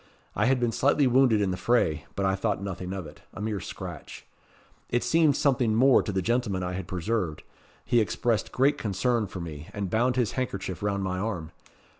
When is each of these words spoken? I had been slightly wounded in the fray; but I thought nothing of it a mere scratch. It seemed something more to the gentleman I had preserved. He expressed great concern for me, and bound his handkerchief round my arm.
I 0.35 0.47
had 0.47 0.59
been 0.59 0.71
slightly 0.71 1.05
wounded 1.05 1.41
in 1.41 1.51
the 1.51 1.57
fray; 1.57 2.07
but 2.15 2.25
I 2.25 2.33
thought 2.33 2.59
nothing 2.59 2.91
of 2.91 3.05
it 3.05 3.21
a 3.35 3.39
mere 3.39 3.59
scratch. 3.59 4.25
It 4.89 5.03
seemed 5.03 5.37
something 5.37 5.75
more 5.75 6.01
to 6.01 6.11
the 6.11 6.23
gentleman 6.23 6.63
I 6.63 6.73
had 6.73 6.87
preserved. 6.87 7.43
He 7.85 7.99
expressed 8.01 8.51
great 8.51 8.79
concern 8.79 9.27
for 9.27 9.41
me, 9.41 9.67
and 9.75 9.91
bound 9.91 10.15
his 10.15 10.31
handkerchief 10.31 10.81
round 10.81 11.03
my 11.03 11.19
arm. 11.19 11.51